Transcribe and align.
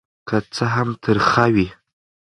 که 0.27 0.37
څه 0.55 0.65
هم 0.75 0.89
ترخه 1.03 1.45
وي. 1.53 1.67